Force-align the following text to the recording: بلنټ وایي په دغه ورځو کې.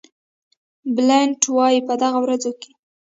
بلنټ 0.95 1.39
وایي 1.55 1.79
په 1.87 1.93
دغه 2.01 2.17
ورځو 2.23 2.51
کې. 2.61 2.71